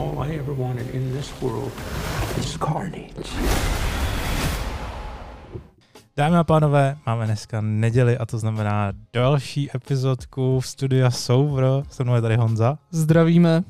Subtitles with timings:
[0.00, 1.72] all I ever wanted in this world
[2.38, 3.30] is carnage.
[6.16, 11.64] Dámy a pánové, máme dneska neděli a to znamená další epizodku v studia Souvr.
[11.90, 12.78] Se mnou je tady Honza.
[12.90, 13.64] Zdravíme.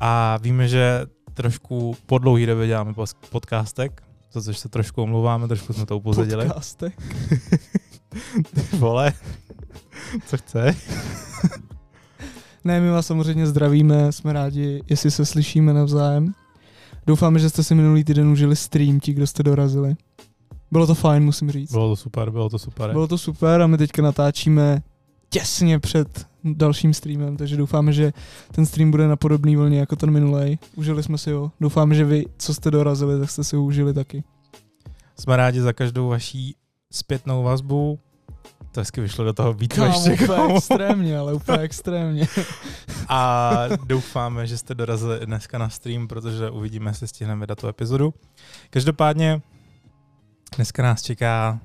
[0.00, 2.94] A víme, že trošku po dlouhý době děláme
[3.30, 4.02] podcastek,
[4.32, 6.46] za což se trošku omlouváme, trošku jsme to upozadili.
[6.46, 7.02] Podcastek.
[8.54, 9.12] Ty vole,
[10.26, 10.76] co chce?
[12.64, 16.34] Ne, my vás samozřejmě zdravíme, jsme rádi, jestli se slyšíme navzájem.
[17.06, 19.96] Doufáme, že jste si minulý týden užili stream, ti, kdo jste dorazili.
[20.70, 21.72] Bylo to fajn, musím říct.
[21.72, 22.92] Bylo to super, bylo to super.
[22.92, 24.82] Bylo to super a my teďka natáčíme
[25.28, 28.12] těsně před dalším streamem, takže doufáme, že
[28.52, 30.58] ten stream bude na podobný vlně jako ten minulej.
[30.76, 31.52] Užili jsme si ho.
[31.60, 34.24] Doufáme, že vy, co jste dorazili, tak jste si ho užili taky.
[35.18, 36.56] Jsme rádi za každou vaší
[36.92, 37.98] zpětnou vazbu.
[38.74, 40.56] To hezky vyšlo do toho víc Kámo, ještě, úplně kámo.
[40.56, 42.28] extrémně, ale úplně extrémně.
[43.08, 43.52] A
[43.86, 48.14] doufáme, že jste dorazili dneska na stream, protože uvidíme, jestli stihneme vydat tu epizodu.
[48.70, 49.40] Každopádně
[50.56, 51.60] dneska nás čeká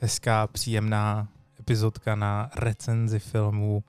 [0.00, 1.28] hezká, příjemná
[1.60, 3.84] epizodka na recenzi filmu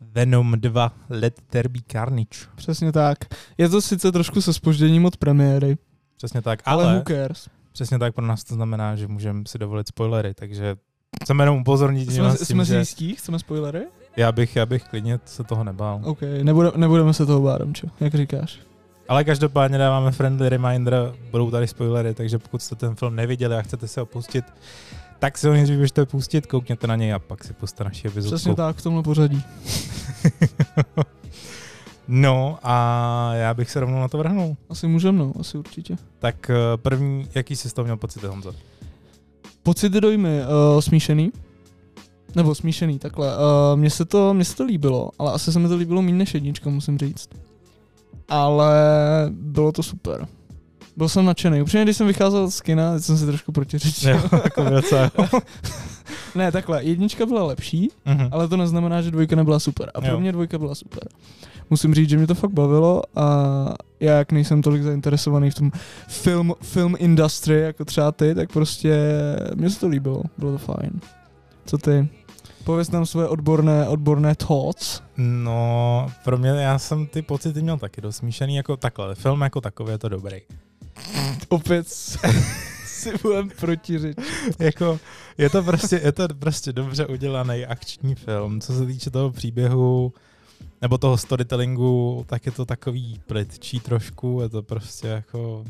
[0.00, 2.38] Venom 2 Let There Be Carnage.
[2.54, 3.18] Přesně tak.
[3.58, 5.76] Je to sice trošku se spožděním od premiéry,
[6.16, 7.48] Přesně tak, ale, ale, who cares?
[7.72, 10.76] přesně tak pro nás to znamená, že můžeme si dovolit spoilery, takže
[11.22, 13.14] chceme jenom upozornit Jsme, vás tím, jsme si že jistí?
[13.14, 13.80] Chceme spoilery?
[14.16, 16.00] já bych, já bych klidně se toho nebál.
[16.04, 17.86] OK, nebude, nebudeme se toho bát, čo?
[18.00, 18.58] Jak říkáš?
[19.08, 23.62] Ale každopádně dáváme friendly reminder, budou tady spoilery, takže pokud jste ten film neviděli a
[23.62, 24.44] chcete se ho pustit,
[25.18, 28.36] tak si ho nejdřív běžte pustit, koukněte na něj a pak si puste naši epizodku.
[28.36, 29.42] Přesně tak, v tomhle pořadí.
[32.08, 34.56] no a já bych se rovnou na to vrhnul.
[34.68, 35.96] Asi můžeme, no, asi určitě.
[36.18, 38.54] Tak eh, první, jaký jsi z toho měl pocit, Honzo?
[39.64, 40.40] Pocity dojmy
[40.74, 41.30] uh, smíšený.
[42.34, 43.28] Nebo smíšený, takhle.
[43.36, 43.42] Uh,
[43.80, 46.34] mně, se to, mně se to líbilo, ale asi se mi to líbilo méně než
[46.34, 47.28] jednička, musím říct.
[48.28, 48.74] Ale
[49.30, 50.26] bylo to super.
[50.96, 51.62] Byl jsem nadšený.
[51.62, 54.20] Upřímně, když jsem vycházel z kina, jsem si trošku protiřečil.
[54.44, 54.64] Jako
[56.34, 58.28] ne, takhle, jednička byla lepší, Mhm.
[58.32, 59.90] ale to neznamená, že dvojka nebyla super.
[59.94, 60.20] A pro Jo.
[60.20, 61.02] mě dvojka byla super.
[61.70, 63.44] Musím říct, že mě to fakt bavilo a
[64.00, 65.72] já, jak nejsem tolik zainteresovaný v tom
[66.08, 68.98] film, film industry, jako třeba ty, tak prostě
[69.54, 70.22] mně se to líbilo.
[70.38, 71.00] Bylo to fajn.
[71.66, 72.08] Co ty?
[72.64, 75.02] Pověz nám své odborné, odborné thoughts.
[75.16, 79.60] No, pro mě, já jsem ty pocity měl taky dost smíšený, jako takhle, film jako
[79.60, 80.40] takový je to dobrý.
[81.48, 81.88] Opět
[82.86, 84.16] si budem protiřeč.
[84.58, 85.00] jako,
[85.38, 88.60] je to prostě, je to prostě dobře udělaný akční film.
[88.60, 90.12] Co se týče toho příběhu,
[90.84, 95.64] nebo toho storytellingu, tak je to takový plitčí trošku, je to prostě jako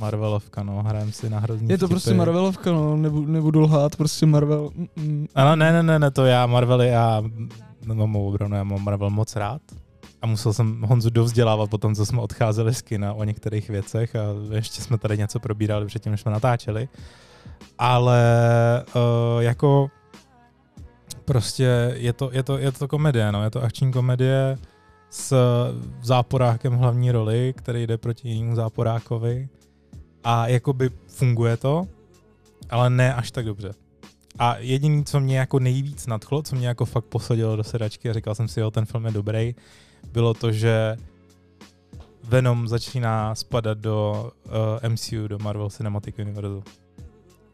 [0.00, 1.94] Marvelovka, no, hrajem si na hrozný Je to vtipy.
[1.94, 4.70] prostě Marvelovka, no, nebudu, nebudu lhát, prostě Marvel.
[4.96, 7.22] Mm, Ale ne, ne, ne, ne, to já Marvely, já
[7.86, 9.62] mou obranu, já mám Marvel moc rád.
[10.22, 14.16] A musel jsem Honzu dovzdělávat po tom, co jsme odcházeli z kina o některých věcech
[14.16, 14.22] a
[14.54, 16.88] ještě jsme tady něco probírali předtím, než jsme natáčeli.
[17.78, 18.22] Ale
[18.94, 19.90] uh, jako
[21.28, 24.58] prostě je to, je, to, je to komedie, no, je to akční komedie
[25.10, 25.36] s
[26.02, 29.48] záporákem hlavní roli, který jde proti jinému záporákovi
[30.24, 31.86] a jakoby funguje to,
[32.70, 33.74] ale ne až tak dobře.
[34.38, 38.12] A jediný, co mě jako nejvíc nadchlo, co mě jako fakt posadilo do sedačky a
[38.12, 39.54] říkal jsem si, jo, ten film je dobrý,
[40.12, 40.96] bylo to, že
[42.24, 44.30] Venom začíná spadat do
[44.82, 46.62] uh, MCU, do Marvel Cinematic Universe.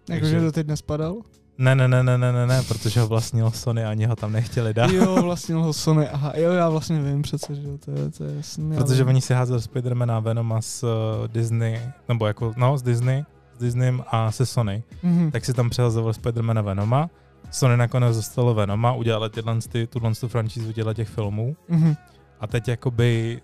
[0.08, 1.16] Jakože to teď nespadal?
[1.58, 4.74] Ne, ne, ne, ne, ne, ne, ne, protože ho vlastnil Sony, ani ho tam nechtěli
[4.74, 4.90] dát.
[4.90, 8.24] Jo, vlastně ho Sony, aha, jo, já vlastně vím přece, že jo, to je, to
[8.24, 8.76] je jasný.
[8.76, 12.82] Protože ale- oni si házeli Spidermana a Venoma s uh, Disney, nebo jako, no, s
[12.82, 13.24] Disney,
[13.56, 14.82] s Disneym a se Sony.
[15.02, 15.30] Mhm.
[15.30, 17.10] Tak si tam přehazovali Spidermana Venoma.
[17.50, 21.56] Sony nakonec dostalo Venoma, udělali tyhle, ty, tuhle tu franšízu těch filmů.
[21.68, 21.94] Mhm.
[22.40, 23.40] A teď jakoby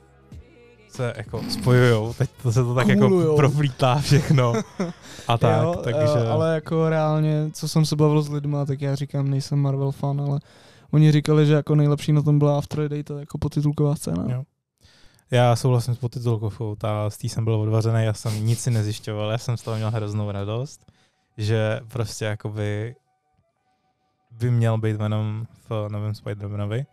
[0.90, 3.36] se jako spojujou, teď to se to tak jako Kumulujou.
[3.36, 4.52] proflítá všechno.
[5.28, 6.00] A tak, jo, takže...
[6.16, 9.92] eh, ale jako reálně, co jsem se bavil s lidma, tak já říkám, nejsem Marvel
[9.92, 10.40] fan, ale
[10.90, 14.24] oni říkali, že jako nejlepší na tom byla After Day, jako potitulková scéna.
[14.28, 14.42] Jo.
[15.30, 19.30] Já souhlasím s potitulkovou, ta, z té jsem byl odvařený, já jsem nic si nezjišťoval,
[19.30, 20.92] já jsem z toho měl hroznou radost,
[21.36, 22.94] že prostě jakoby
[24.30, 26.86] by měl být Venom v novém Spider-Manovi.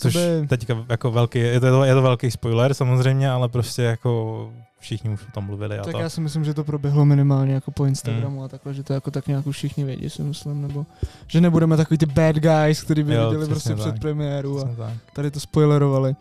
[0.00, 4.52] Což Jakoby, teďka jako velký, je to, je to velký spoiler samozřejmě, ale prostě jako
[4.78, 6.00] všichni už o tom mluvili a tak to.
[6.00, 9.10] já si myslím, že to proběhlo minimálně jako po Instagramu a takhle, že to jako
[9.10, 10.86] tak nějak už všichni vědí, si myslím, nebo
[11.26, 13.78] že nebudeme takový ty bad guys, který by Jo, viděli prostě tak.
[13.78, 14.92] před premiéru a tak.
[15.12, 16.16] tady to spoilerovali.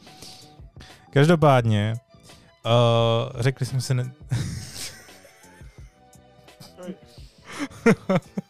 [1.10, 1.94] Každopádně,
[2.66, 3.94] uh, řekli jsme si...
[3.94, 4.12] Ne...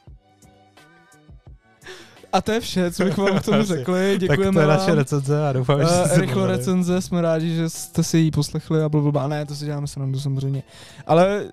[2.37, 4.11] A to je vše, co bych vám k tomu řekli.
[4.11, 4.77] tak Děkujeme to je vám.
[4.77, 8.31] naše recenze a doufám, že jste Uh, rychlo recenze, jsme rádi, že jste si ji
[8.31, 9.27] poslechli a blablabla.
[9.27, 10.63] Ne, to si děláme srandu samozřejmě.
[11.07, 11.45] Ale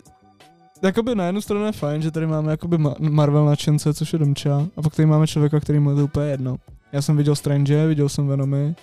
[0.83, 4.19] jakoby na jednu stranu je fajn, že tady máme jakoby Ma- Marvel nadšence, což je
[4.19, 6.57] Domča, a pak tady máme člověka, který mu je to úplně jedno.
[6.93, 8.75] Já jsem viděl Strange, viděl jsem Venomy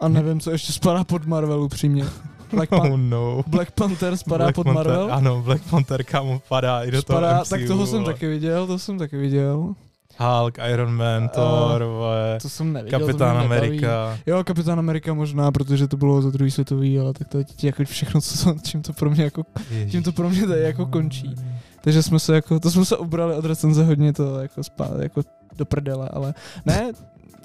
[0.00, 2.04] a nevím, co ještě spadá pod Marvel upřímně.
[2.52, 3.42] Black, Pan- Oh no.
[3.46, 5.08] Black Panther spadá Black pod Panther, Marvel?
[5.14, 8.66] Ano, Black Panther kámo padá i do toho Spadá, MCU, tak toho jsem taky viděl,
[8.66, 9.74] to jsem taky viděl.
[10.18, 13.56] Hulk, Iron Man, A- Thor, vole, To jsem neviděl, to Kapitán nebaví.
[13.66, 14.18] Amerika.
[14.26, 17.84] Jo, Kapitán Amerika možná, protože to bylo za druhý světový, ale tak to je jako
[17.84, 19.42] všechno, co, čím to pro mě jako,
[19.90, 21.34] tím to pro mě tady jako končí.
[21.80, 25.22] Takže jsme se jako, to jsme se ubrali od recenze hodně to jako, spá, jako
[25.56, 26.34] do prdele, ale
[26.66, 26.92] ne,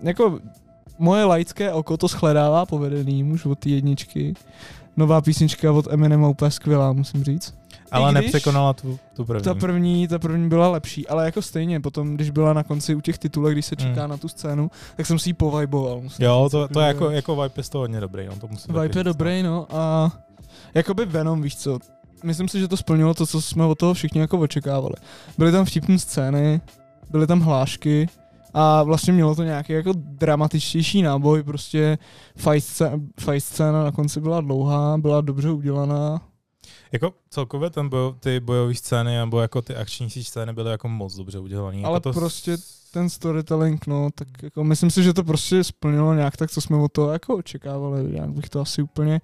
[0.03, 0.39] jako
[0.99, 4.33] moje laické oko to shledává povedený už od té jedničky.
[4.97, 7.53] Nová písnička od Eminema úplně skvělá, musím říct.
[7.91, 9.43] Ale I když nepřekonala tu, tu první.
[9.43, 13.01] Ta první, ta první byla lepší, ale jako stejně, potom, když byla na konci u
[13.01, 14.09] těch titulek, když se čeká Mm.
[14.09, 16.01] na tu scénu, tak jsem si ji povajboval.
[16.19, 18.47] Jo, říct, to, to je jako, jako vibe je z toho hodně dobrý, no, to
[18.47, 20.11] taky Vibe je říct, dobrý, no a
[20.73, 21.79] jakoby Venom, víš co,
[22.23, 24.95] myslím si, že to splnilo to, co jsme od toho všichni jako očekávali.
[25.37, 26.61] Byly tam vtipné scény,
[27.09, 28.09] byly tam hlášky
[28.53, 31.97] a vlastně mělo to nějaký jako dramatičtější náboj, prostě
[32.35, 36.21] fight scéna, fight scéna na konci byla dlouhá, byla dobře udělaná.
[36.91, 41.15] Jako celkově ten bojo, ty bojové scény nebo jako ty akční scény byly jako moc
[41.15, 41.81] dobře udělané.
[41.83, 42.57] Ale jako to prostě
[42.93, 46.77] Ten storytelling, no, tak jako myslím si, že to prostě splnilo nějak tak, co jsme
[46.77, 48.15] od toho jako očekávali.
[48.15, 49.21] Jak bych to asi úplně,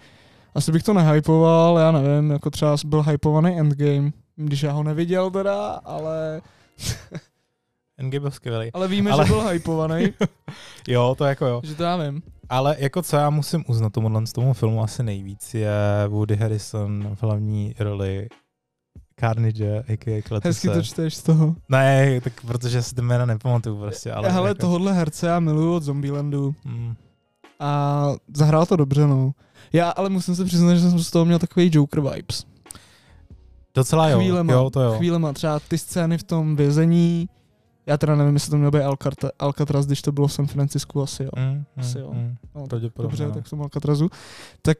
[0.55, 5.31] asi bych to nehypoval, já nevím, jako třeba byl hypovaný Endgame, když já ho neviděl
[5.31, 6.41] teda, ale,
[7.99, 8.71] Endgame byl skvělý.
[8.73, 10.05] ale víme, Ale- že byl hypovaný,
[10.87, 11.61] Jo, to jako jo.
[11.63, 12.21] že to já vím.
[12.49, 15.71] Ale jako co já musím uznat tomuhle z tomu filmu asi nejvíc je
[16.07, 18.27] Woody Harrison v hlavní roli
[19.19, 20.21] Carnage, a.k.a.
[20.21, 20.47] Kletuse.
[20.49, 21.55] Hezky to čteš z toho.
[21.69, 24.27] Ne, tak protože si ty jména nepamatuju prostě, ale...
[24.27, 26.95] Ale Hele, jako, tohohle herce já miluju od Zombielandu Mm,
[27.59, 28.03] a
[28.35, 29.31] zahrál to dobře, no.
[29.73, 32.45] Já ale musím se přiznat, že jsem z toho měl takový Joker vibes.
[33.75, 34.93] docela jo, chvílema, jo, to jo.
[34.97, 37.29] chvílema, třeba ty scény v tom vězení,
[37.89, 41.01] já teda nevím, jestli to měl být Alcatra- Alcatraz, když to bylo v San Francisku,
[41.01, 41.29] asi jo.
[41.37, 42.11] Mm, Asi mm, jo.
[42.13, 43.31] mm, No, tak, dobře, no.
[43.31, 44.09] tak tom Alcatrazu.
[44.61, 44.77] Tak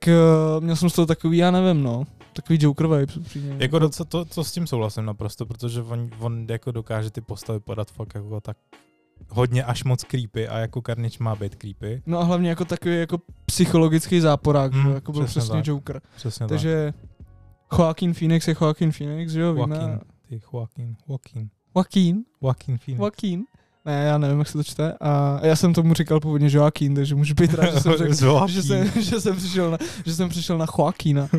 [0.57, 2.03] uh, měl jsem z toho takový, já nevím, no,
[2.33, 3.55] takový Joker vibes, upřímně.
[3.59, 7.59] Jako docela, to, to s tím souhlasím naprosto, protože on, on jako dokáže ty postavy
[7.59, 8.57] podat fakt jako tak
[9.29, 12.01] hodně až moc creepy a jako Carnage má být creepy.
[12.05, 14.89] No a hlavně jako takový jako psychologický záporák, Mm, že?
[14.93, 15.67] jako byl přesně přesně tak.
[15.67, 16.01] Joker.
[16.15, 16.49] Přesně tak.
[16.49, 16.93] Takže
[17.77, 19.75] Joaquin Phoenix je Joaquin Phoenix, že jo, víme.
[19.75, 22.99] Joaquin, ty Joaquin, Joaquin, Joaquin, Joaquin Phoenix.
[22.99, 23.43] Joaquin.
[23.85, 24.93] Ne, já nevím, jak se to čte.
[25.01, 28.13] A já jsem tomu říkal původně Joaquin, takže můžu být rád, že jsem řekl,
[28.47, 31.29] že jsem, že jsem přišel na, že jsem přišel na Joaquina.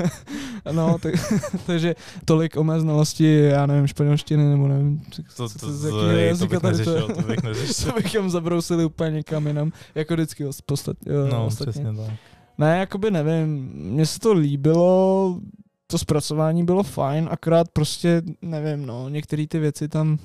[0.72, 1.14] no, tak,
[1.66, 1.94] takže
[2.24, 5.00] tolik o mé znalosti, já nevím, španělštiny, nebo nevím,
[5.36, 7.92] To, co- to, z jakého jazyka bych tady to to bych neřešil.
[8.02, 11.70] bychom zabrousili úplně někam jinam, jako vždycky os- postat, jo, No, ostatně.
[11.72, 12.14] přesně tak.
[12.58, 15.40] Ne, jakoby nevím, mně se to líbilo,
[15.86, 20.18] to zpracování bylo fajn, akorát prostě, nevím, no, některé ty věci tam,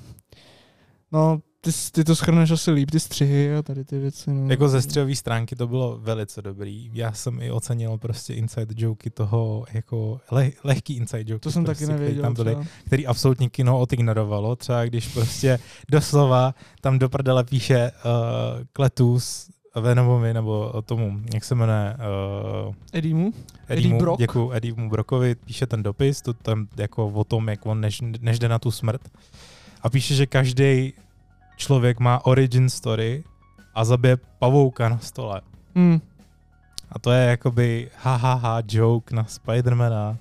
[1.12, 4.50] no, ty, ty to schrneš asi líp, ty střihy a tady ty věci, no.
[4.50, 6.90] Jako ze střihové stránky to bylo velice dobrý.
[6.92, 11.40] Já jsem i ocenil prostě inside joky toho, jako le, lehký inside joky.
[11.40, 12.66] To jsem prostě, taky který nevěděl Tam byly, třeba.
[12.86, 14.56] který absolutně kino odignorovalo.
[14.56, 15.58] Třeba když prostě
[15.90, 19.50] doslova tam do prdele píše uh, Kletus
[19.80, 21.96] Venomovi, nebo tomu, jak se jmenuje,
[22.66, 23.32] uh, Edimu?
[23.68, 24.18] Eddie Edimu, Brock.
[24.18, 28.38] děkuju Edimu Brokovi, píše ten dopis, to tam jako o tom, jak on než, než
[28.38, 29.00] jde na tu smrt.
[29.82, 30.92] A píše, že každý
[31.56, 33.24] člověk má origin story
[33.74, 35.40] a zabije pavouka na stole.
[35.74, 36.00] Hmm.
[36.90, 40.16] A to je jakoby ha, ha, ha joke na Spidermana,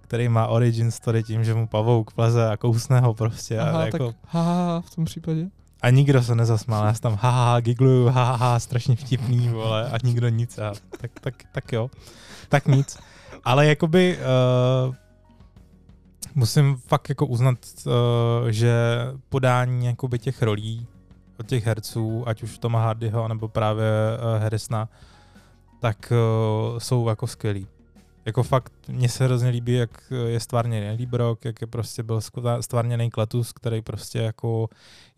[0.00, 3.58] který má origin story tím, že mu pavouk pleze a kousne ho prostě.
[3.58, 5.48] Aha, a, tak jako, haha, v tom případě.
[5.82, 9.48] A nikdo se nezasmál, já tam ha, ha, ha gigluju, ha, ha, ha, strašně vtipný,
[9.48, 10.58] vole, a nikdo nic.
[10.58, 11.90] A tak, tak, tak jo,
[12.48, 12.98] tak nic.
[13.44, 14.94] Ale jakoby uh,
[16.34, 17.92] musím fakt jako uznat, uh,
[18.48, 18.72] že
[19.28, 20.86] podání jakoby těch rolí
[21.40, 24.88] od těch herců, ať už Toma Hardyho, nebo právě uh, Harrisona,
[25.80, 26.12] tak
[26.72, 27.66] uh, jsou jako skvělý.
[28.28, 32.20] Jako fakt, mně se hrozně líbí, jak je stvárněný Librock, jak je prostě byl
[32.60, 34.68] stvárněný Kletus, který prostě jako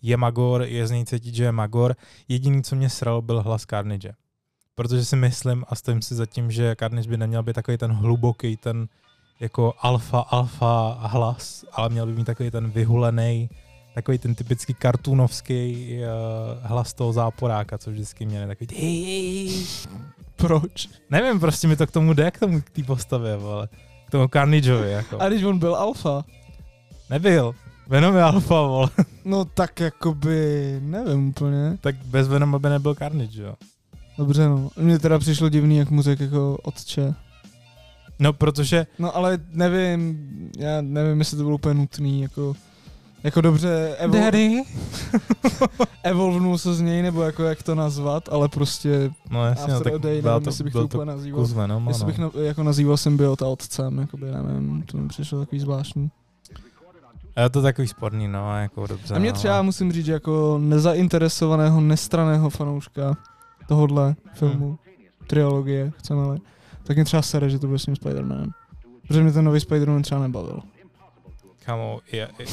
[0.02, 1.96] je Magor, je z něj cítit, že je Magor.
[2.28, 4.12] Jediný, co mě sral, byl hlas Carnage.
[4.74, 7.92] Protože si myslím a stojím si za tím, že Carnage by neměl být takový ten
[7.92, 8.88] hluboký, ten
[9.40, 13.50] jako alfa, alfa hlas, ale měl by mít takový ten vyhulený,
[13.94, 16.06] takový ten typický kartunovský uh,
[16.62, 19.66] hlas toho záporáka, co vždycky měli takový hej, hej.
[20.36, 20.88] Proč?
[21.10, 23.68] Nevím, prostě mi to k tomu jde, k tomu, k té postavě, vole.
[24.06, 25.20] K tomu Carnageovi, jako.
[25.20, 26.24] A když on byl alfa,
[27.10, 27.54] Nebyl.
[27.88, 28.88] Venom je alfa, vole.
[29.24, 31.78] No tak jakoby, nevím úplně.
[31.80, 33.54] tak bez Venoma by nebyl Carnage, jo.
[34.18, 34.70] Dobře no.
[34.76, 37.14] Mně teda přišlo divný, jak mu řekl jako otče.
[38.18, 40.28] No, protože No ale nevím,
[40.58, 42.54] já nevím, jestli to bylo úplně nutný, jako,
[43.22, 44.62] jako dobře evol, Daddy.
[46.02, 49.92] evolvnul se z něj, nebo jako jak to nazvat, ale prostě No jasně, no, after
[49.92, 51.40] tak a day, nevím, to, jestli bych to byl to úplně nazýval.
[51.40, 52.06] kus Venoma, Jestli no.
[52.06, 56.10] bych na, jako nazýval symbiota otcem, jakoby, nevím, to mi přišlo takový zvláštní.
[57.36, 59.14] A je to takový sporný, no, jako dobře.
[59.14, 59.36] A mě no.
[59.36, 63.16] třeba musím říct, že jako nezainteresovaného, nestraného fanouška
[63.68, 64.78] tohohle filmu,
[65.26, 66.38] triologie, chceme
[66.82, 68.50] tak mě třeba sere, že to bude s tím Spider-Manem.
[69.08, 70.60] Protože mě ten nový Spider-Man třeba nebavil.
[71.70, 72.46] Kamo, je, je,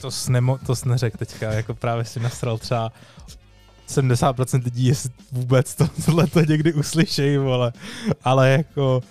[0.00, 2.92] to, jsi nemo, to jsi neřekl teďka, jako právě si nasral třeba
[3.88, 7.72] 70% lidí, jestli vůbec to, tohle to někdy uslyšej, vole.
[8.24, 9.02] Ale jako,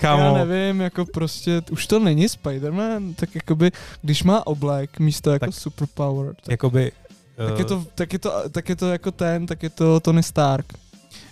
[0.00, 3.70] kamo, Já nevím, jako prostě, už to není Spider-Man, tak jakoby,
[4.02, 6.92] když má oblek místo jako Tak- superpower, tak, jakoby...
[7.36, 10.00] tak, eh, je to, tak, je to, tak je to jako ten, tak je to
[10.00, 10.66] Tony Stark.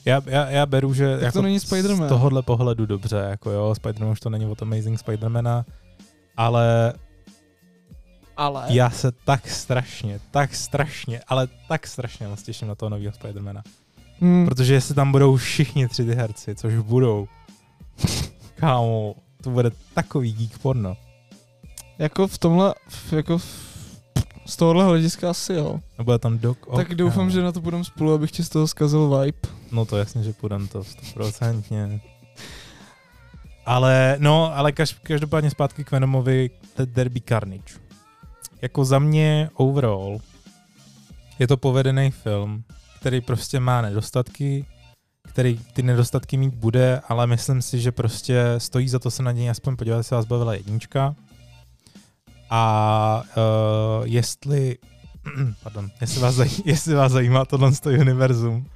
[0.04, 2.06] Já, já, já beru, že Tak jako to není Spider-Man.
[2.06, 5.64] z tohohle pohledu dobře, jako jo, Spider-Man už to není od Amazing Spider-Mana,
[6.36, 6.92] ale
[8.40, 8.64] Ale...
[8.68, 13.62] já se tak strašně, tak strašně, ale tak strašně moc těším na toho nového Spider-Mana.
[14.20, 14.47] Hmm.
[14.47, 17.28] Protože jestli tam budou všichni tři ty herci, což budou,
[18.54, 20.97] kámo, to bude takový geek porno.
[21.99, 22.75] Jako v tomhle,
[23.12, 23.44] jako v,
[24.47, 25.80] z tohohle hlediska asi jo.
[25.99, 27.30] A bude tam Doc Ock, tak doufám, kámo.
[27.30, 29.49] že na to budeme spolu, abych ti z toho zkazil vibe.
[29.73, 32.00] No to jasně, že půjdem to stoprocentně.
[33.66, 37.89] Ale, no, ale kaž, každopádně zpátky k Venomovi, The Derby Carnage.
[38.62, 40.21] Jako za mě overall
[41.38, 42.64] je to povedený film,
[43.00, 44.67] který prostě má nedostatky,
[45.29, 49.33] který ty nedostatky mít bude, ale myslím si, že prostě stojí za to se na
[49.33, 51.14] něj aspoň podívat, jestli vás bavila jednička.
[52.50, 54.79] A uh, jestli,
[55.62, 58.67] pardon, jestli vás, zaj, jestli vás zajímá tohle univerzum,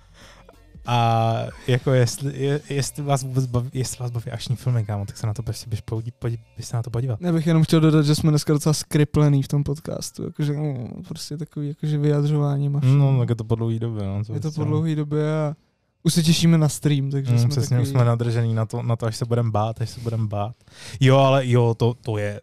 [0.86, 1.34] a
[1.66, 5.26] jako jestli, je, jestli vás vůbec baví, jestli vás baví akční filmy, kámo, tak se
[5.26, 7.20] na to prostě běž, podí, podí, běž se na to podívat.
[7.20, 10.24] Já bych jenom chtěl dodat, že jsme dneska docela skriplený v tom podcastu.
[10.24, 12.82] Jakože, no, prostě takový jakože vyjadřování máš.
[12.86, 14.22] No, tak je to po dlouhý době, no.
[14.34, 15.56] je to po dlouhé době a
[16.02, 17.90] už se těšíme na stream, takže Mm, jsme přesně, takový...
[17.90, 20.56] jsme nadržený na to, na to, až se budeme bát, až se budeme bát.
[21.00, 22.40] Jo, ale jo, to, to je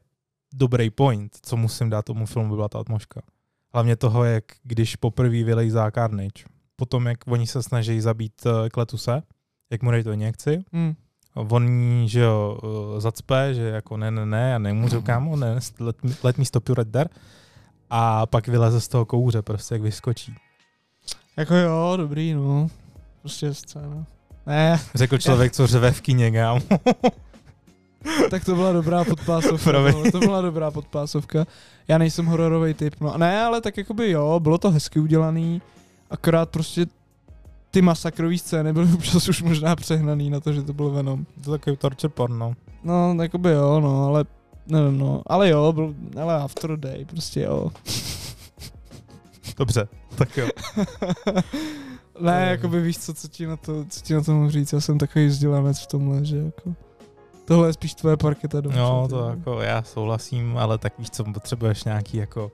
[0.54, 3.26] dobrý point, co musím dát tomu filmu, byla ta atmosféra.
[3.74, 6.44] Hlavně toho, jak když poprvé vylejzá Carnage,
[6.82, 9.22] potom jak oni se snaží zabít uh, Kletuse,
[9.72, 10.96] jak mu dají to injekci, Hmm.
[11.36, 11.70] on
[12.06, 16.38] že jo, eh, zacpe, že jako ne, ne, ne, já nemůžu, kámo, ne, let, let
[16.38, 17.10] me stop you right there.
[17.90, 20.36] A pak vyleze z toho kouře, prostě jak vyskočí.
[21.38, 22.68] Jako jo, dobrý, no.
[23.22, 24.06] Prostě scéna.
[24.46, 26.62] Ne, Řekl člověk, co řve v kámo.
[28.30, 29.72] tak to byla dobrá podpásovka.
[29.72, 31.46] Vole, to byla dobrá podpásovka.
[31.88, 33.18] Já nejsem hororový typ, no.
[33.18, 35.62] Ne, ale tak jakoby jo, bylo to hezky udělaný,
[36.12, 36.86] akorát prostě
[37.72, 41.26] ty masakrový scény byly občas už možná přehnaný na to, že to byl Venom.
[41.44, 42.54] To je takový torture porno.
[42.84, 44.26] No, jakoby jo, no, ale
[44.68, 45.22] nevím, no.
[45.26, 47.72] Ale jo, byl, ale After Day, prostě jo.
[49.58, 50.48] Dobře, tak jo.
[52.22, 52.50] ne, Eh.
[52.52, 54.98] jakoby víš co, co ti na to, co ti na to mohu říct, já jsem
[54.98, 56.74] takový vzdělanec v tomhle, že jako...
[57.46, 58.80] Tohle je spíš tvoje parketa dobře.
[58.80, 62.52] No, to jako já souhlasím, ale tak víš co, potřebuješ nějaký jako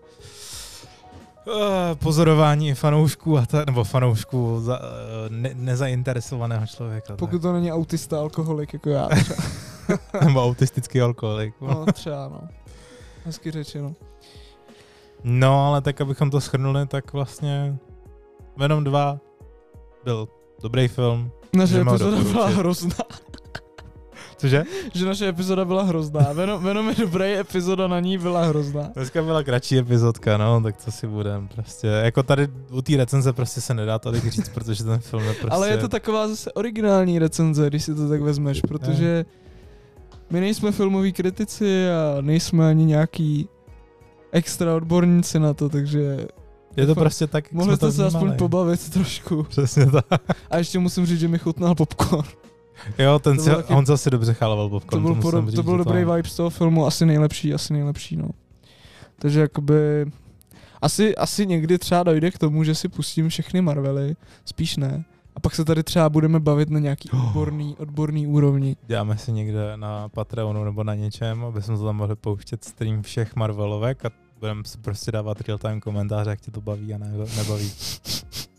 [1.95, 4.85] pozorování fanoušků a ta, nebo fanoušků za, uh,
[5.29, 7.15] ne, nezainteresovaného člověka.
[7.15, 9.07] Pokud to není autista, alkoholik, jako já.
[10.11, 10.23] tak.
[10.23, 11.53] nebo autistický alkoholik.
[11.61, 12.41] No, třeba, no.
[13.25, 13.95] Hezky řečeno.
[15.23, 17.77] No, ale tak abychom to schrnuli, tak vlastně
[18.57, 19.19] Venom 2
[20.03, 20.27] byl
[20.61, 21.31] dobrý film.
[21.53, 22.95] Naše epizoda byla hrozná.
[24.37, 24.63] Cože?
[24.93, 26.33] že naše epizoda byla hrozná.
[26.33, 28.89] Venom, Venom je dobrý, epizoda na ní byla hrozná.
[28.95, 33.33] Dneska byla kratší epizodka, no, tak co si budem, prostě, jako tady u té recenze
[33.33, 35.55] prostě se nedá tolik říct, protože ten film je prostě...
[35.55, 39.25] Ale je to taková zase originální recenze, když si to tak vezmeš, protože
[40.29, 43.49] my nejsme filmoví kritici a nejsme ani nějaký
[44.31, 46.27] extra odborníci na to, takže
[46.77, 47.01] je to fakt.
[47.01, 48.37] prostě tak, jak mohli jste se aspoň vnímali.
[48.37, 49.43] pobavit trošku.
[49.43, 50.21] Přesně tak.
[50.49, 52.27] A ještě musím říct, že mi chutnal popcorn.
[52.97, 55.03] Jo, ten To si, taky- on zase dobře chaloval popcorn.
[55.03, 57.73] To byl, musím podob, říct, to byl dobrý vibe z toho filmu, asi nejlepší, asi
[57.73, 58.29] nejlepší, no.
[59.19, 60.05] Takže jakoby...
[60.81, 64.15] Asi, asi někdy třeba dojde k tomu, že si pustím všechny Marvely,
[64.45, 65.05] spíš ne.
[65.35, 68.75] A pak se tady třeba budeme bavit na nějaký odborný, odborný úrovni.
[68.87, 73.01] Děláme si někde na Patreonu nebo na něčem, aby jsme to tam mohli pouštět stream
[73.01, 77.11] všech Marvelovek a budeme si prostě dávat real-time komentáře, jak tě to baví a ne,
[77.37, 77.71] nebaví.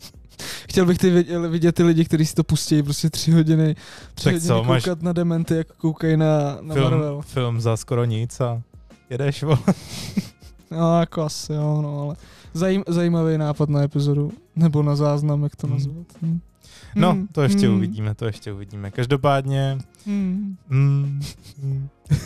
[0.78, 3.76] Chtěl bych ty vidět, vidět ty lidi, kteří si to pustí prostě tři hodiny,
[4.14, 4.68] tři Tak hodiny co, koukat
[4.98, 7.00] máš- na dementy, jak koukají na, na Marvel.
[7.00, 8.62] Film, film za skoro nic a
[9.10, 9.58] jedeš, vole.
[10.70, 12.16] No, jako asi jo, no, ale
[12.54, 15.76] zajím, zajímavý nápad na epizodu, nebo na záznam, jak to Hmm.
[15.76, 16.06] nazvat.
[16.22, 16.40] Hm.
[16.96, 18.90] No, Hm, to ještě hm, uvidíme, to ještě uvidíme.
[18.90, 19.78] Každopádně...
[20.06, 20.56] hm.
[20.68, 21.20] Mm,
[21.62, 21.88] mm.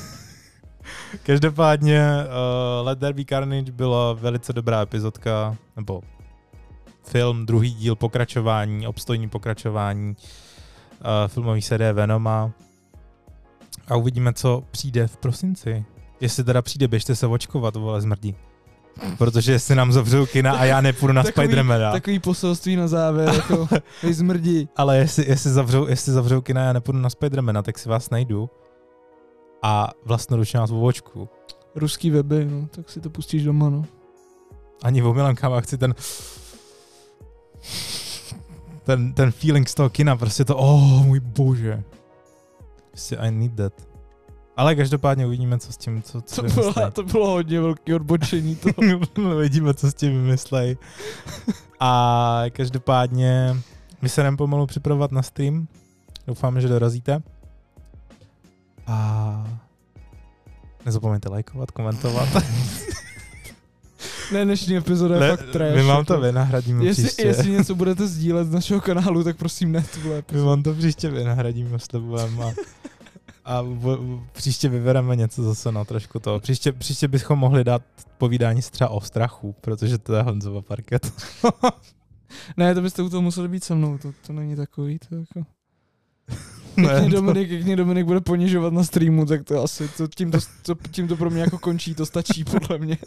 [1.23, 2.03] Každopádně
[2.81, 6.01] uh, Let There Be Carnage byla velice dobrá epizodka, nebo
[7.05, 12.51] film, druhý díl, pokračování, obstojní pokračování uh, filmový série Venoma.
[13.89, 15.85] A uvidíme, co přijde v prosinci.
[16.21, 18.35] Jestli teda přijde, běžte se očkovat, vole zmrdí.
[19.19, 21.93] Protože jestli nám zavřou kina a já nepůjdu na Takový- Spidermana.
[21.93, 23.69] Takový poselství na závěr, jako
[24.03, 24.69] vy zmrdí.
[24.77, 28.11] Ale jestli, jestli, zavřou, jestli zavřou kina a já nepůjdu na Spidermana, tak si vás
[28.11, 28.51] najdu
[29.63, 31.29] a vlastnoručně vás očku.
[31.75, 33.85] Ruský weby, no, tak si to pustíš doma, no.
[34.83, 35.95] Ani v milankám, chci ten
[38.85, 41.83] ten, ten feeling z toho kina, prostě to, oh můj bože.
[42.91, 43.73] Prostě I need that.
[44.57, 48.57] Ale každopádně uvidíme, co s tím, co, co To bylo, to bylo hodně velký odbočení
[48.57, 48.69] to.
[49.37, 50.77] uvidíme, co s tím vymyslej.
[51.81, 53.57] A každopádně
[54.03, 55.69] my se jdeme pomalu připravovat na stream.
[56.27, 57.23] Doufáme, že dorazíte.
[58.87, 59.47] A
[60.87, 62.29] nezapomeňte lajkovat, komentovat.
[64.33, 65.75] Ne, dnešní epizoda je Ne, fakt trash.
[65.75, 66.23] my vám to jako.
[66.27, 67.23] vynahradíme Jestli, příště.
[67.23, 70.49] jestli něco budete sdílet z našeho kanálu, tak prosím ne tuhle My epizodu.
[70.49, 72.45] vám to příště vynahradíme, slibujeme.
[72.45, 72.53] A,
[73.45, 76.41] a v, příště vybereme něco zase na trošku toho.
[76.41, 77.83] Příště, příště bychom mohli dát
[78.19, 81.13] povídání třeba o strachu, protože to je Honzova parket.
[82.57, 85.49] Ne, to byste u toho museli být se mnou, to, to není takový, to jako...
[86.77, 89.89] Ne, Jak mě, to- Dominik, jak mě Dominik bude ponižovat na streamu, tak to asi,
[89.89, 92.99] to, tím, to, to, tím to pro mě jako končí, to stačí podle mě.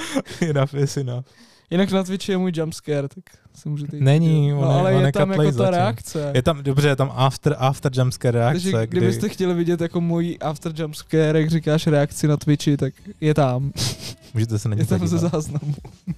[0.40, 1.24] enough is enough.
[1.70, 3.24] Jinak na Twitchi je můj jumpscare, tak
[3.54, 5.74] se můžete jít Není, on no, ale on je tam jako ta zatím.
[5.74, 6.30] reakce.
[6.34, 10.00] Je tam, dobře, je tam after, after jumpscare reakce, Takže kdy kdybyste chtěli vidět jako
[10.00, 13.72] můj after jumpscare, jak říkáš reakci na Twitchi, tak je tam.
[14.34, 15.74] můžete se na ně Je tam ze záznamu.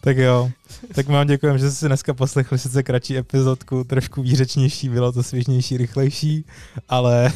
[0.00, 0.50] Tak jo,
[0.94, 5.22] tak vám děkujeme, že jste si dneska poslechli sice kratší epizodku, trošku výřečnější, bylo to
[5.22, 6.44] svěžnější, rychlejší,
[6.88, 7.32] ale,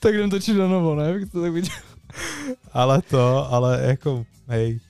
[0.00, 1.10] tak jdem točit na novo, ne?
[1.10, 1.76] Jak to tak viděl.
[2.72, 4.80] Ale to, ale jako, hej,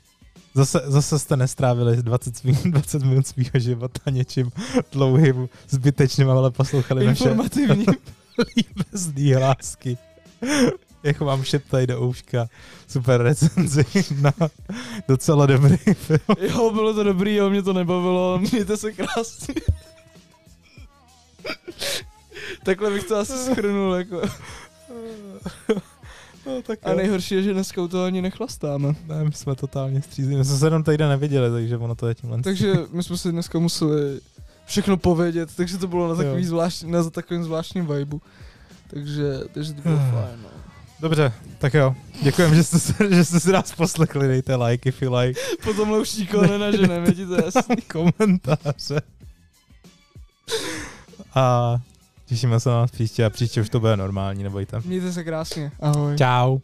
[0.55, 4.53] zase, zase jste nestrávili 20, svý, 20 minut svého života něčím
[4.93, 7.87] dlouhým, zbytečným, ale poslouchali naše Informativní.
[8.57, 9.99] líbezný hlásky.
[11.03, 12.49] Jak vám šeptají do ouška.
[12.89, 13.85] Super recenzi
[14.21, 14.33] na
[15.09, 16.37] docela dobrý film.
[16.41, 19.55] jo, bylo to dobrý, jo, mě to nebavilo, mějte se krásně.
[22.65, 24.21] Takhle bych to asi schrnul, jako.
[26.47, 28.95] No, tak A nejhorší je, že dneska u toho ani nechlastáme.
[29.07, 30.37] Ne, my jsme totálně střízli.
[30.37, 32.43] My jsme se jenom týden neviděli, takže ono to je tímhle.
[32.43, 34.21] Takže my jsme si dneska museli
[34.67, 38.23] všechno povědět, takže to bylo na, takový zvláštní, na takovým zvláštním vibu.
[38.91, 40.49] Takže, takže to bylo fajn, no.
[41.01, 41.95] Dobře, tak jo.
[42.23, 44.29] Děkujeme, že jste, se, že jste si nás poslechli.
[44.29, 45.41] Dejte like, if you like.
[45.65, 47.77] Potom už nikoho nenaženeme, ti to jasný.
[47.77, 49.01] Komentáře.
[51.35, 51.77] A
[52.31, 54.81] těšíme se na vás příště a příště už to bude normální, nebojte.
[54.85, 55.73] Mějte se krásně.
[55.81, 56.17] Ahoj.
[56.17, 56.61] Ciao.